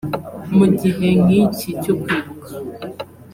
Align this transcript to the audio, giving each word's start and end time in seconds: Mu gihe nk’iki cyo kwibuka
Mu 0.57 0.65
gihe 0.79 1.07
nk’iki 1.23 1.69
cyo 1.81 1.93
kwibuka 2.01 2.51